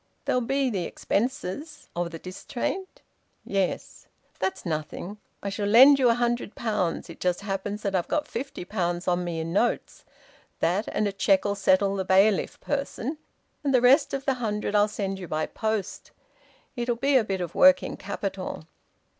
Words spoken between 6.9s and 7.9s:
It just happens